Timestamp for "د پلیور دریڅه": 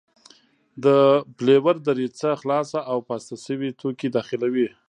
0.83-2.29